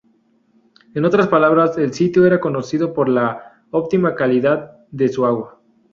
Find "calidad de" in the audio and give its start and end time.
4.15-5.07